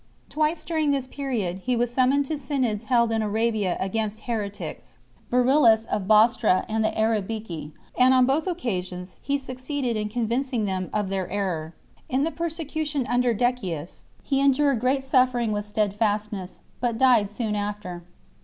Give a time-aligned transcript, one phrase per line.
[0.29, 4.97] Twice during this period Ee was summoned to synods held in Arabia against heretics
[5.29, 8.57] (Beryllus of Bostra and the "Arabici"), and on both J 244, 248.
[8.57, 11.75] occasions he succeeded in convincing them of their error.
[11.91, 17.29] | In the persecution under Decius he endured great suffer ing with steadfastness, but died
[17.29, 18.03] soon after.